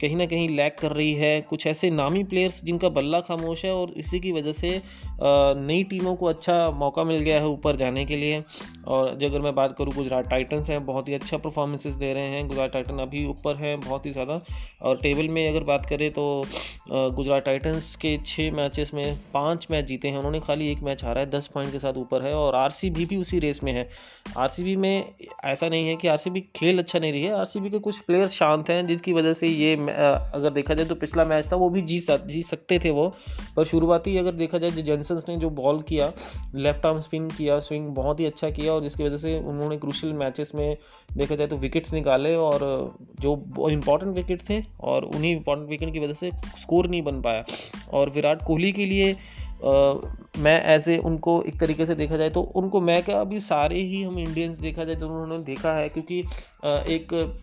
कहीं 0.00 0.16
ना 0.16 0.26
कहीं 0.26 0.48
लैक 0.48 0.76
कर 0.78 0.92
रही 0.92 1.12
है। 1.14 1.40
कुछ 1.40 1.66
ऐसे 1.66 1.90
नामी 1.90 2.22
प्लेयर्स 2.24 2.60
जिनका 2.64 2.88
बल्ला 2.90 3.20
खामोश 3.20 3.64
है 3.64 3.72
और 3.72 3.90
इसी 3.96 4.20
की 4.20 4.32
वजह 4.32 4.52
से 4.52 4.70
नई 5.22 5.82
टीमों 5.90 6.14
को 6.16 6.26
अच्छा 6.26 6.70
मौका 6.72 7.04
मिल 7.04 7.20
गया 7.20 7.38
है 7.40 7.46
ऊपर 7.48 7.76
जाने 7.76 8.04
के 8.04 8.16
लिए। 8.16 8.42
और 8.86 9.08
अगर 9.24 9.40
मैं 9.40 9.54
बात 9.54 9.74
करूँ, 9.78 9.92
गुजरात 9.94 10.28
टाइटन्स 10.30 10.70
हैं, 10.70 10.84
बहुत 10.86 11.08
ही 11.08 11.14
अच्छा 11.14 11.36
परफॉर्मेंसेस 11.38 11.94
दे 11.94 12.12
रहे 12.14 12.28
हैं। 12.28 12.46
गुजरात 12.48 12.72
टाइटन 12.72 12.98
अभी 12.98 13.24
ऊपर 13.26 13.56
हैं, 13.56 13.78
बहुत 13.80 14.06
ही 14.06 14.10
ज़्यादा। 14.10 14.40
और 14.82 14.96
टेबल 15.02 15.28
में 15.28 15.48
अगर 15.48 15.64
बात 15.64 15.86
करें 15.86 16.10
तो 16.12 16.24
गुजरात 16.90 17.44
टाइटन्स 17.44 17.94
के 17.96 18.16
छः 18.26 18.50
मैचेस 18.52 18.81
में 18.94 19.16
पाँच 19.34 19.66
मैच 19.70 19.84
जीते 19.84 20.08
हैं। 20.08 20.18
उन्होंने 20.18 20.40
खाली 20.40 20.70
एक 20.72 20.82
मैच 20.82 21.04
हारा 21.04 21.20
है, 21.20 21.30
दस 21.30 21.46
पॉइंट 21.46 21.72
के 21.72 21.78
साथ 21.78 21.96
ऊपर 21.96 22.22
है 22.22 22.34
और 22.34 22.54
आरसीबी 22.54 23.04
भी 23.06 23.16
उसी 23.16 23.38
रेस 23.38 23.62
में 23.64 23.72
है। 23.72 23.88
आरसीबी 24.38 24.76
में 24.76 25.04
ऐसा 25.44 25.68
नहीं 25.68 25.88
है 25.88 25.96
कि 25.96 26.08
आरसीबी 26.08 26.40
खेल 26.56 26.78
अच्छा 26.78 26.98
नहीं 26.98 27.12
रही 27.12 27.22
है। 27.22 27.34
आरसीबी 27.34 27.70
के 27.70 27.78
कुछ 27.78 27.98
प्लेयर 28.00 28.28
शांत 28.28 28.70
हैं, 28.70 28.86
जिसकी 28.86 29.12
वजह 29.12 29.34
से 29.34 29.48
ये 29.48 29.74
अगर 29.74 30.50
देखा 30.50 30.74
जाए 30.74 30.86
तो 30.86 30.94
पिछला 30.96 31.24
मैच 31.24 31.50
था, 31.52 31.56
वो 31.56 31.68
भी 31.70 31.82
जीत 31.82 32.10
जीत 32.26 32.46
सकते 32.46 32.78
थे 32.78 32.90
वो। 32.90 33.08
पर 33.56 33.64
शुरुआती 33.64 34.16
अगर 34.18 34.32
देखा 34.34 34.58
जाए 34.58 34.70
जो 34.70 34.82
जेंसन्स 34.82 35.28
ने 35.28 35.36
जो 35.36 35.50
बॉल 35.52 35.80
किया 35.82 36.12
लेफ़्ट 36.54 36.86
आर्म 36.86 37.00
स्पिन 37.00 37.28
किया 37.28 37.58
स्विंग 37.60 37.88
बहुत 37.94 38.20
ही 38.20 38.26
अच्छा 38.26 38.50
किया 38.50 38.72
और 38.72 38.82
जिसकी 38.82 39.04
वजह 39.04 39.16
से 39.18 39.38
उन्होंने 39.40 39.76
क्रूशल 39.76 40.12
मैचेस 40.14 40.52
में 40.54 40.76
देखा 41.16 41.36
जाए 41.36 41.46
तो 41.46 41.56
विकेट्स 41.56 41.92
निकाले 41.94 42.34
और 42.36 42.60
जो 43.20 43.68
इंपॉर्टेंट 43.70 44.14
विकेट 44.14 44.42
थे 44.50 44.60
और 44.80 45.04
उन्हीं 45.04 45.32
इंपॉर्टेंट 45.32 45.68
विकेट 45.68 45.92
की 45.92 45.98
वजह 45.98 46.14
से 46.14 46.30
स्कोर 46.60 46.88
नहीं 46.88 47.02
बन 47.02 47.20
पाया। 47.22 47.44
और 47.92 48.10
विराट 48.10 48.42
कोहली 48.42 48.71
के 48.72 48.86
लिए 48.86 49.12
आ, 49.12 49.94
मैं 50.38 50.62
ऐसे 50.62 50.98
उनको 50.98 51.42
एक 51.42 51.60
तरीके 51.60 51.86
से 51.86 51.94
देखा 51.94 52.16
जाए 52.16 52.30
तो 52.30 52.40
उनको 52.40 52.80
मैं 52.80 53.02
क्या 53.02 53.20
अभी 53.20 53.40
सारे 53.40 53.80
ही 53.80 54.02
हम 54.02 54.18
इंडियंस 54.18 54.58
देखा 54.58 54.84
जाए 54.84 54.96
तो 54.96 55.08
उन्होंने 55.08 55.44
देखा 55.44 55.72
है 55.72 55.88
क्योंकि 55.88 56.22
आ, 56.64 56.68
एक 56.68 57.38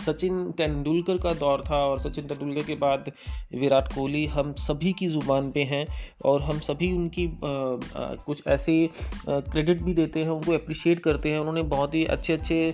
सचिन 0.00 0.50
तेंदुलकर 0.52 1.18
का 1.18 1.34
दौर 1.34 1.64
था 1.70 1.76
और 1.76 2.00
सचिन 2.00 2.26
तेंदुलकर 2.26 2.62
के 2.62 2.74
बाद 2.74 3.12
विराट 3.54 3.92
कोहली 3.92 4.26
हम 4.26 4.52
सभी 4.52 4.92
की 4.92 5.08
ज़ुबान 5.08 5.50
पे 5.50 5.62
हैं 5.62 5.86
और 6.24 6.42
हम 6.42 6.58
सभी 6.58 6.92
उनकी 6.92 7.26
आ, 7.26 7.28
आ, 7.28 8.14
कुछ 8.14 8.42
ऐसे 8.46 8.90
क्रेडिट 9.28 9.82
भी 9.82 9.94
देते 9.94 10.20
हैं 10.20 10.30
उनको 10.30 10.52
अप्रिशिएट 10.52 11.00
करते 11.00 11.30
हैं। 11.30 11.38
उन्होंने 11.38 11.62
बहुत 11.62 11.94
ही 11.94 12.04
अच्छे 12.04 12.32
अच्छे 12.32 12.72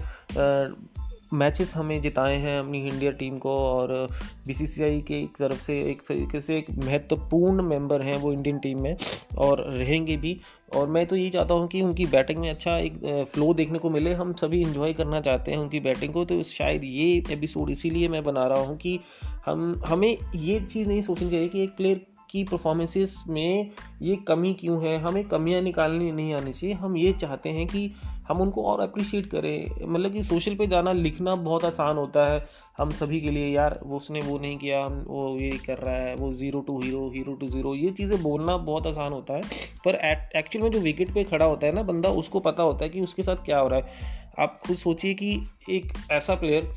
मैचेस 1.33 1.75
हमें 1.77 2.01
जिताए 2.03 2.37
हैं 2.37 2.59
अपनी 2.59 2.79
इंडिया 2.89 3.11
टीम 3.11 3.39
को 3.39 3.51
और 3.51 4.09
बीसीसीआई 4.47 5.01
के 5.01 5.15
एक 5.15 5.37
तरफ़ 5.39 5.61
से 5.63 5.81
एक 5.91 6.03
तरीके 6.03 6.41
से 6.41 6.57
एक 6.59 6.71
महत्वपूर्ण 6.85 7.63
मेंबर 7.63 8.03
हैं 8.03 8.17
वो 8.19 8.33
इंडियन 8.33 8.59
टीम 8.59 8.81
में 8.81 8.97
और 9.39 9.65
रहेंगे 9.69 10.17
भी। 10.17 10.37
और 10.77 10.89
मैं 10.89 11.07
तो 11.07 11.17
यही 11.17 11.31
चाहता 11.31 11.55
हूँ 11.55 11.69
कि 11.69 11.83
उनकी 11.83 12.07
बैटिंग 12.07 12.39
में 12.39 12.49
अच्छा 12.51 12.77
एक 12.79 13.29
फ्लो 13.35 13.53
देखने 13.55 13.79
को 13.79 13.91
मिले। 13.91 14.13
हम 14.15 14.33
सभी 14.33 14.61
इंजॉय 14.61 14.93
करना 14.93 15.21
चाहते 15.21 15.51
हैं 15.51 15.59
उनकी 15.59 15.81
बैटिंग 15.81 16.13
को 16.13 16.25
तो 16.25 16.43
शायद 16.43 16.85
ये 16.85 17.11
एपिसोड 17.31 17.71
इसीलिए 17.71 18.09
मैं 18.09 18.23
बना 18.25 18.47
रहा 18.47 18.61
हूँ 18.61 18.77
कि 18.77 18.99
हम, 19.47 19.83
हमें 19.87 20.17
ये 20.37 20.61
चीज़ 20.61 20.89
नहीं 20.89 21.03
सोचनी 21.03 21.31
चाहिए 21.31 21.49
कि 21.49 21.63
एक 21.63 21.77
प्लेयर 21.77 22.07
की 22.31 22.45
परफॉर्मेंसेस 22.45 23.23
में 23.29 23.71
ये 24.03 24.17
कमी 24.29 24.53
क्यों 24.55 24.83
है? 24.85 24.99
हमें 24.99 25.25
कमियाँ 25.29 25.61
निकालनी 25.63 26.13
नहीं 26.13 26.35
आनी 26.35 26.53
चाहिए। 26.53 26.75
हम 26.75 26.97
ये 26.97 27.13
चाहते 27.13 27.49
हैं 27.49 27.67
कि 27.67 27.91
हम 28.29 28.41
उनको 28.41 28.63
और 28.63 28.81
अप्रिशिएट 28.81 29.27
करें। 29.27 29.87
मतलब 29.89 30.13
कि 30.13 30.23
सोशल 30.23 30.55
पे 30.55 30.67
जाना 30.67 30.93
लिखना 30.93 31.35
बहुत 31.37 31.65
आसान 31.65 31.97
होता 31.97 32.27
है। 32.27 32.45
हम 32.79 32.91
सभी 32.91 33.21
के 33.21 33.31
लिए, 33.31 33.49
यार, 33.49 33.79
वो 33.83 33.97
उसने 33.97 34.21
वो 34.21 34.39
नहीं 34.39 34.57
किया, 34.59 34.85
हम 34.85 35.05
वो 35.09 35.37
ये 35.39 35.51
कर 35.67 35.79
रहा 35.79 35.97
है, 35.97 36.15
वो 36.15 36.33
zero 36.33 36.61
to 36.61 36.81
hero 36.81 37.11
hero 37.11 37.33
to 37.33 37.47
zero 37.49 37.75
ये 37.75 37.91
चीज़ें 37.91 38.23
बोलना 38.23 38.57
बहुत 38.57 38.87
आसान 38.87 39.13
होता 39.13 39.35
है। 39.35 39.43
पर 39.85 39.95
एक्चुअल 40.37 40.63
में 40.63 40.71
जो 40.71 40.79
विकेट 40.79 41.15
पे 41.15 41.25
खड़ा 41.25 41.45
होता 41.45 41.67
है 41.67 41.75
ना 41.75 41.83
बंदा, 41.83 42.09
उसको 42.09 42.41
पता 42.41 42.63
होता 42.63 42.85
है 42.85 42.91
कि 42.91 43.01
उसके 43.01 43.23
साथ 43.23 43.45
क्या 43.45 43.59
हो 43.59 43.69
रहा 43.69 43.81
है। 43.81 44.19
आप 44.39 44.61
खुद 44.67 44.77
सोचिए 44.77 45.15
कि 45.15 45.39
एक 45.71 45.93
ऐसा 46.11 46.35
प्लेयर 46.35 46.73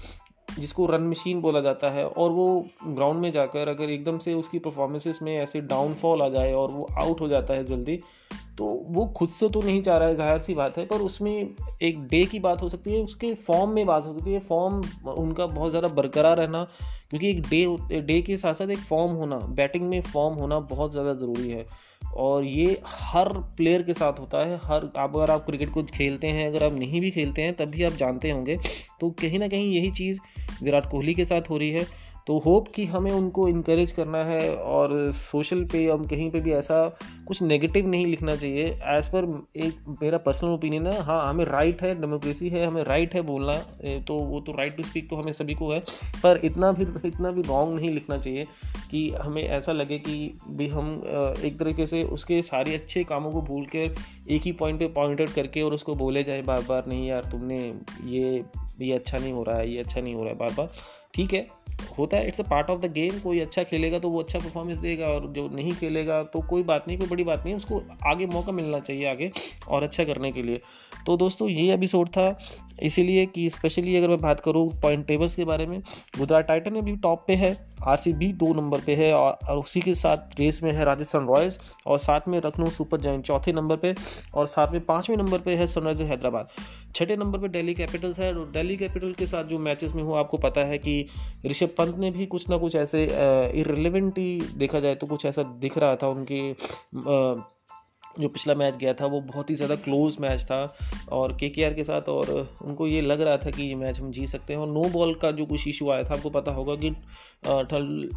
जिसको 0.60 0.86
रन 0.86 1.08
मशीन 1.08 1.42
बोला 1.42 1.62
जाता 1.62 1.90
है 1.90 2.06
और 2.06 2.32
वो 2.32 2.46
ग्राउंड 2.86 3.20
में 3.20 3.32
जाकर 3.32 3.68
अगर 3.68 3.90
एकदम 3.90 4.18
से 4.18 4.34
उसकी 4.34 4.60
परफॉर्मेंसेस 4.60 5.20
में 5.22 5.36
ऐसे 5.38 5.62
डाउनफॉल 5.62 6.22
आ 6.22 6.30
जाए 6.30 6.54
और 6.54 6.72
वो 6.72 6.88
आउट 7.00 7.22
हो 7.22 7.28
जाता 7.28 7.54
है 7.54 7.64
जल्दी 7.64 8.00
तो 8.58 8.66
वो 8.88 9.06
खुद 9.18 9.30
से 9.30 9.48
तो 9.50 9.62
नहीं 9.62 9.82
चाह 9.82 9.98
रहा 9.98 10.08
है, 10.08 10.16
ज़ाहिर 10.16 10.40
सी 10.40 10.54
बात 10.54 10.78
है, 10.78 10.86
पर 10.86 11.02
उसमें 11.02 11.56
एक 11.82 12.02
डे 12.08 12.24
की 12.26 12.40
बात 12.40 12.62
हो 12.62 12.68
सकती 12.70 12.94
है, 12.94 13.02
उसके 13.04 13.34
फॉर्म 13.38 13.72
में 13.72 13.86
बात 13.86 14.06
हो 14.06 14.18
सकती 14.18 14.34
है 14.34 14.40
फॉर्म 14.40 14.82
उनका 15.12 15.46
बहुत 15.46 15.70
ज़्यादा 15.70 15.88
बरकरार 15.88 16.38
रहना, 16.38 16.64
क्योंकि 17.10 17.30
एक 17.30 17.42
डे 17.42 18.02
डे 18.02 18.22
के 18.22 18.38
साथ 18.38 18.54
साथ 18.54 18.70
एक 18.70 18.80
फॉर्म 18.80 19.12
होना 19.14 19.38
बैटिंग 19.56 19.88
में 19.90 20.02
फॉर्म 20.04 20.36
होना 20.36 20.60
बहुत 20.60 20.92
ज़्यादा 20.92 21.14
ज़रूरी 21.16 21.50
है। 21.50 21.66
और 22.18 22.44
ये 22.44 22.82
हर 22.86 23.30
प्लेयर 23.30 23.84
के 23.84 23.94
साथ 23.94 24.20
होता 24.20 24.46
है। 24.46 24.58
हर, 24.58 24.94
आप 24.98 25.16
अगर 25.16 25.32
आप 25.32 25.46
क्रिकेट 25.46 25.70
को 25.70 25.84
खेलते 25.84 26.28
हैं, 26.28 26.48
अगर 26.48 26.64
आप 26.64 26.74
नहीं 26.74 27.02
भी 27.02 27.12
खेलते 27.12 27.42
हैं, 27.42 27.54
तब 27.54 27.66
भी 27.66 27.84
आप 27.84 27.94
जानते 27.94 28.32
होंगे। 28.32 28.58
तो 29.00 29.10
कहीं 29.10 29.40
ना 29.40 29.48
कहीं 29.48 29.74
यही 29.74 29.92
चीज़ 29.92 30.20
विराट 30.64 30.90
कोहली 30.90 31.14
के 31.14 31.26
साथ 31.26 31.50
हो 31.50 31.58
रही 31.58 31.72
है। 31.72 32.03
तो 32.28 32.38
होप 32.38 32.68
कि 32.76 32.86
हमें 32.86 33.12
उनको 33.12 33.48
इनक्रेज 33.48 33.92
करना 33.92 34.24
है 34.26 34.56
और 34.56 35.12
सोशल 35.14 35.64
पे 35.66 35.86
हम 35.86 36.06
कहीं 36.08 36.30
पे 36.32 36.40
भी 36.40 36.52
ऐसा 36.54 36.78
कुछ 37.28 37.42
नेगेटिव 37.42 37.88
नहीं 37.88 38.06
लिखना 38.06 38.36
चाहिए। 38.36 38.66
एज़ 38.88 39.08
पर 39.10 39.26
एक 39.58 39.98
मेरा 40.02 40.18
पर्सनल 40.18 40.50
ओपिनियन 40.50 40.88
है 40.88 41.02
हाँ 41.04 41.30
हमें 41.30 41.44
राइट 41.46 41.82
है 41.82 41.94
डेमोक्रेसी 42.02 42.50
है, 42.50 42.66
हमें 42.66 42.84
राइट 42.84 43.14
है 43.16 43.22
बोलना 43.22 43.54
तो 44.08 44.18
वो 44.20 44.40
तो 44.42 44.52
राइट 44.52 44.78
टू 44.78 44.84
स्पीक 44.84 45.10
तो 45.10 45.16
हमें 45.16 45.32
सभी 45.32 45.54
को 45.54 45.72
है, 45.72 45.80
पर 46.24 46.40
इतना 46.44 46.72
भी 46.72 46.88
इतना 47.08 47.32
भी 47.32 47.42
रॉन्ग 47.42 47.76
नहीं 47.76 47.90
लिखना 47.90 48.18
चाहिए 48.18 48.48
कि 48.92 49.10
हमें 49.12 49.42
ऐसा 49.44 49.72
लगे 49.72 49.98
कि 50.00 50.40
भी 50.50 50.68
हम 50.68 50.94
एक 51.44 51.58
तरीके 51.60 51.86
से 51.86 52.04
उसके 52.14 52.42
सारे 52.42 52.76
अच्छे 52.76 53.04
कामों 53.04 53.32
को 53.32 53.42
भूल 53.42 53.66
कर 53.66 53.96
एक 54.30 54.42
ही 54.42 54.52
पॉइंट 54.54 54.80
पे 54.80 54.88
पॉइंट 54.96 55.22
आउट 55.22 55.30
करके 55.30 55.62
और 55.62 55.74
उसको 55.74 55.96
बोले 55.96 56.24
जाए 56.24 56.42
बार 56.42 56.62
बार 56.70 56.88
नहीं 56.88 57.08
यार, 57.08 57.26
तुमने 57.32 57.60
ये 58.06 58.44
ये 58.82 58.94
अच्छा 58.94 59.18
नहीं 59.18 59.34
हो 59.34 59.44
रहा 59.44 59.58
है, 59.58 59.70
ये 59.72 59.80
अच्छा 59.80 60.02
नहीं 60.02 60.16
हो 60.16 60.24
रहा 60.24 60.32
है 60.32 60.38
बार 60.38 60.54
बार 60.58 60.70
ठीक 61.14 61.34
है? 61.34 61.48
होता 61.98 62.18
है 62.18 62.28
it's 62.28 62.42
a 62.42 62.44
part 62.44 62.70
of 62.70 62.82
the 62.82 62.92
game 62.92 63.20
कोई 63.20 63.40
अच्छा 63.40 63.64
खेलेगा 63.64 64.00
तो 64.00 64.10
वो 64.10 64.22
अच्छा 64.22 64.40
परफॉर्मेंस 64.40 64.78
देगा 64.78 65.08
और 65.08 65.28
जो 65.28 65.48
नहीं 65.48 65.72
खेलेगा 65.72 66.24
तो 66.24 66.42
कोई 66.42 66.64
बात 66.64 66.88
नहीं, 66.88 66.98
कोई 66.98 67.08
बड़ी 67.08 67.24
बात 67.24 67.46
नहीं, 67.46 67.56
उसको 67.56 67.82
आगे 68.06 68.26
मौका 68.26 68.52
मिलना 68.52 68.80
चाहिए 68.80 69.06
आगे 69.06 69.32
और 69.68 69.84
अच्छा 69.84 70.04
करने 70.04 70.32
के 70.32 70.44
लिए। 70.44 70.62
तो 71.06 71.18
दोस्तों, 71.18 71.50
ये 71.50 71.74
एपिसोड 71.74 72.10
था। 72.10 72.40
इसीलिए 72.82 73.26
कि 73.26 73.50
स्पेशली 73.50 73.96
अगर 73.96 74.10
मैं 74.10 74.20
बात 74.22 74.40
करूँ 74.40 74.70
पॉइंट 74.82 75.06
टेबल्स 75.08 75.36
के 75.36 75.46
बारे 75.46 75.66
में, 75.66 75.80
गुजरात 76.18 76.48
टाइटन 76.48 76.76
अभी 76.76 76.96
टॉप 76.98 77.24
पे 77.28 77.36
है 77.36 77.56
आरसीबी 77.84 78.32
दो 78.34 78.54
नंबर 78.54 78.82
पे 78.82 78.96
है, 78.96 79.14
और 79.14 79.58
उसी 79.58 79.82
के 79.82 79.94
साथ 79.96 80.40
रेस 80.40 80.62
में 80.64 80.72
है 80.72 80.86
राजस्थान 80.86 81.26
रॉयल्स 81.28 81.60
और 81.88 81.98
साथ 82.00 82.28
में 82.28 82.40
लखनऊ 82.46 82.70
सुपर 82.70 83.02
जॉइंट 83.02 83.24
चौथे 83.26 83.54
नंबर 83.54 83.76
पे, 83.78 83.94
और 84.34 84.48
साथ 84.48 84.72
में 84.72 84.86
पाँचवें 84.86 85.18
नंबर 85.18 85.40
पे 85.40 85.56
है 85.56 85.68
सनराइजर 85.68 86.06
हैदराबाद 86.06 86.48
छठे 86.96 87.16
नंबर 87.18 87.40
पे 87.40 87.48
दिल्ली 87.50 87.74
कैपिटल्स 87.74 88.20
है, 88.20 88.34
और 88.34 88.50
दिल्ली 88.52 88.78
कैपिटल 88.78 89.14
के 89.14 89.26
साथ 89.26 89.44
जो 89.44 89.60
मैचेस 89.60 89.94
में 89.94 90.04
हुआ 90.04 90.20
आपको 90.20 90.38
पता 90.38 90.62
है 90.62 90.78
कि 90.78 91.06
ऋषभ 91.46 91.70
पंत 91.78 91.98
ने 91.98 92.12
भी 92.12 92.26
कुछ 92.26 92.50
ना 92.50 92.58
कुछ 92.58 92.76
ऐसे 92.76 93.04
इरेलीवेंट 93.56 94.18
ही 94.20 94.42
देखा 94.58 94.80
जाए 94.80 94.96
तो 94.96 95.08
कुछ 95.08 95.26
ऐसा 95.26 95.44
दिख 95.62 95.78
रहा 95.78 95.96
था 95.96 96.08
उनकी 96.08 96.42
जो 98.20 98.28
पिछला 98.28 98.54
मैच 98.56 98.76
गया 98.78 98.94
था, 98.94 99.06
वो 99.06 99.20
बहुत 99.22 99.50
ही 99.50 99.56
ज़्यादा 99.56 99.76
क्लोज 99.78 100.18
मैच 100.22 100.44
था 100.44 100.76
और 101.12 101.36
के 101.38 101.50
के 101.50 101.64
आर 101.66 101.74
के 101.74 101.84
साथ 101.84 102.10
और 102.10 102.30
उनको 102.62 102.88
ये 102.88 103.02
लग 103.02 103.22
रहा 103.22 103.38
था 103.38 103.52
कि 103.52 103.64
ये 103.64 103.76
मैच 103.76 104.00
हम 104.00 104.12
जीत 104.12 104.30
सकते 104.30 104.54
हैं 104.54 104.60
और 104.60 104.68
नो 104.68 104.90
बॉल 104.90 105.14
का 105.16 105.32
जो 105.32 105.46
कुछ 105.46 105.68
इशू 105.68 105.90
आया 105.92 106.04
था, 106.04 106.14
आपको 106.14 106.30
पता 106.30 106.52
होगा 106.52 106.76
कि 106.76 106.90
ठल 107.44 108.10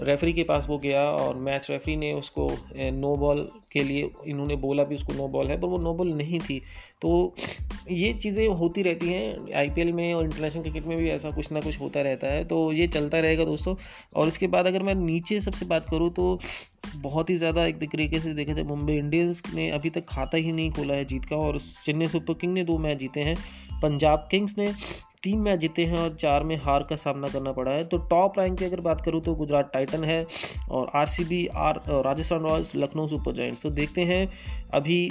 रेफरी 0.00 0.32
के 0.32 0.42
पास 0.44 0.66
वो 0.68 0.78
गया 0.78 1.02
और 1.04 1.36
मैच 1.38 1.70
रेफरी 1.70 1.96
ने 1.96 2.12
उसको 2.12 2.48
नो 2.76 3.14
बॉल 3.16 3.48
के 3.72 3.82
लिए, 3.82 4.10
इन्होंने 4.26 4.56
बोला 4.56 4.84
भी 4.84 4.94
उसको 4.94 5.12
नो 5.12 5.28
बॉल 5.28 5.46
है, 5.46 5.60
पर 5.60 5.68
वो 5.68 5.78
नो 5.78 5.92
बॉल 5.94 6.12
नहीं 6.12 6.40
थी। 6.40 6.62
तो 7.02 7.34
ये 7.90 8.12
चीज़ें 8.14 8.46
होती 8.50 8.82
रहती 8.82 9.08
हैं 9.08 9.54
आईपीएल 9.56 9.92
में 9.92 10.12
और 10.14 10.24
इंटरनेशनल 10.24 10.62
क्रिकेट 10.62 10.86
में 10.86 10.96
भी 10.98 11.08
ऐसा 11.10 11.30
कुछ 11.30 11.50
ना 11.52 11.60
कुछ 11.60 11.80
होता 11.80 12.02
रहता 12.02 12.26
है 12.26 12.44
तो 12.44 12.72
ये 12.72 12.86
चलता 12.88 13.18
रहेगा 13.20 13.44
दोस्तों। 13.44 13.74
और 14.14 14.28
इसके 14.28 14.46
बाद 14.46 14.66
अगर 14.66 14.82
मैं 14.82 14.94
नीचे 14.96 15.40
सबसे 15.40 15.66
बात 15.66 15.88
करूँ 15.90 16.10
तो 16.12 16.38
बहुत 16.96 17.30
ही 17.30 17.36
ज़्यादा 17.36 17.64
एक 17.66 17.76
तरीके 17.82 18.20
से 18.20 18.32
देखा 18.34 18.52
जाए, 18.52 18.64
मुंबई 18.64 18.94
इंडियंस 18.94 19.42
ने 19.54 19.68
अभी 19.70 19.90
तक 19.90 20.06
खाता 20.08 20.38
ही 20.38 20.52
नहीं 20.52 20.70
खोला 20.72 20.94
है 20.94 21.04
जीत 21.04 21.24
का 21.24 21.36
और 21.38 21.58
चेन्नई 21.84 22.06
सुपर 22.08 22.34
किंग 22.34 22.52
ने 22.52 22.64
दो 22.64 22.78
मैच 22.78 22.98
जीते 22.98 23.20
हैं। 23.20 23.36
पंजाब 23.82 24.28
किंग्स 24.30 24.56
ने 24.58 24.72
तीन 25.22 25.38
मैच 25.40 25.58
जीते 25.60 25.84
हैं 25.84 25.98
और 25.98 26.16
चार 26.16 26.44
में 26.44 26.56
हार 26.56 26.82
का 26.82 26.96
सामना 26.96 27.28
करना 27.28 27.52
पड़ा 27.52 27.70
है। 27.70 27.84
तो 27.84 27.98
टॉप 28.10 28.38
रैंक 28.38 28.58
की 28.58 28.64
अगर 28.64 28.80
बात 28.80 29.00
करूँ 29.00 29.20
तो 29.22 29.34
गुजरात 29.34 29.70
टाइटन 29.72 30.04
है 30.04 30.24
और 30.70 30.90
R 30.94 31.06
R, 31.56 31.82
Rajasthan 32.04 32.40
Royals 32.40 32.74
Lucknow 32.76 33.06
super 33.06 33.32
giants 33.32 33.62
तो 33.62 33.70
देखते 33.72 34.04
हैं 34.04 34.28
अभी 34.74 35.10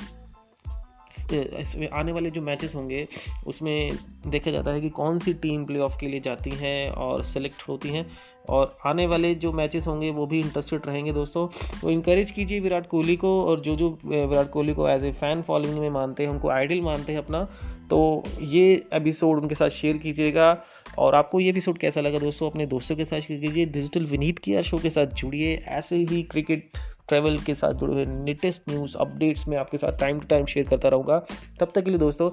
इसमें 1.33 1.89
आने 1.89 2.11
वाले 2.11 2.29
जो 2.29 2.41
मैचेस 2.41 2.75
होंगे, 2.75 3.07
उसमें 3.47 3.91
देखा 4.27 4.51
जाता 4.51 4.71
है 4.71 4.81
कि 4.81 4.89
कौन 4.89 5.19
सी 5.19 5.33
टीम 5.33 5.65
प्लेऑफ 5.65 5.97
के 5.99 6.07
लिए 6.07 6.19
जाती 6.19 6.49
हैं 6.49 6.89
और 6.89 7.23
सेलेक्ट 7.23 7.69
होती 7.69 7.89
हैं। 7.89 8.11
और 8.49 8.77
आने 8.85 9.07
वाले 9.07 9.35
जो 9.35 9.51
मैचेस 9.51 9.87
होंगे, 9.87 10.09
वो 10.09 10.27
भी 10.27 10.39
इंटरेस्टेड 10.39 10.81
रहेंगे 10.85 11.13
दोस्तों। 11.13 11.47
तो 11.81 11.89
इनक्रेज 11.89 12.31
कीजिए 12.31 12.59
विराट 12.59 12.87
कोहली 12.87 13.15
को 13.15 13.45
और 13.45 13.59
जो 13.59 13.75
जो 13.75 13.99
विराट 14.05 14.49
कोहली 14.49 14.73
को 14.73 14.89
एज 14.89 15.05
ए 15.05 15.11
फ़ैन 15.11 15.41
फॉलोइंग 15.41 15.79
में 15.79 15.89
मानते 15.89 16.23
हैं, 16.23 16.29
उनको 16.29 16.49
आइडल 16.49 16.81
मानते 16.81 17.11
हैं 17.11 17.19
अपना। 17.19 17.43
तो 17.89 18.23
ये 18.41 18.83
एपिसोड 18.93 19.41
उनके 19.41 19.55
साथ 19.55 19.69
शेयर 19.69 19.97
कीजिएगा। 19.97 20.63
और 20.97 21.15
आपको 21.15 21.39
ये 21.39 21.49
एपिसोड 21.49 21.77
कैसा 21.77 22.01
लगा 22.01 22.19
दोस्तों? 22.19 22.49
अपने 22.49 22.65
दोस्तों 22.65 22.95
के 22.95 23.05
साथ 23.05 23.19
शेयर 23.19 23.39
कीजिए। 23.39 23.65
डिजिटल 23.65 24.03
विनीत 24.03 24.39
किया 24.39 24.61
शो 24.61 24.77
के 24.77 24.89
साथ 24.89 25.05
जुड़िए। 25.05 25.55
ऐसे 25.67 25.95
ही 25.95 26.23
क्रिकेट 26.23 26.69
ट्रैवल 27.07 27.37
के 27.37 27.55
साथ 27.55 27.73
जुड़े 27.73 27.93
हुए 27.93 28.05
लेटेस्ट 28.25 28.69
न्यूज़ 28.69 28.97
अपडेट्स 28.97 29.47
में 29.47 29.57
आपके 29.57 29.77
साथ 29.77 29.99
टाइम 29.99 30.19
टू 30.19 30.27
टाइम 30.27 30.45
शेयर 30.45 30.67
करता 30.67 30.89
रहूँगा। 30.89 31.19
तब 31.59 31.71
तक 31.75 31.83
के 31.83 31.89
लिए 31.89 31.99
दोस्तों 31.99 32.29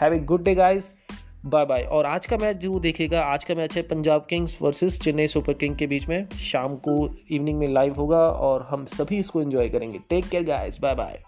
have 0.00 0.14
a 0.14 0.18
good 0.20 0.44
day 0.44 0.54
guys 0.54 0.92
bye 1.46 1.64
bye 1.66 1.82
और 1.82 2.06
आज 2.06 2.26
का 2.26 2.36
मैच 2.36 2.60
ज़रूर 2.60 2.80
देखेगा 2.80 3.22
आज 3.22 3.44
का 3.44 3.54
मैच 3.54 3.76
है 3.76 3.82
Punjab 3.82 4.26
kings 4.30 4.56
versus 4.62 4.98
Chennai 5.00 5.26
super 5.26 5.52
king 5.54 5.76
के 5.76 5.86
बीच 5.86 6.08
में। 6.08 6.28
शाम 6.42 6.76
को 6.88 6.96
इवनिंग 7.30 7.58
में 7.58 7.68
लाइव 7.68 7.94
होगा 7.94 8.26
और 8.40 8.66
हम 8.70 8.84
सभी 8.94 9.18
इसको 9.18 9.42
एंजॉय 9.42 9.68
करेंगे। 9.68 9.98
Take 10.10 10.28
care 10.28 10.44
guys 10.44 10.80
bye 10.80 10.94
bye 10.94 11.22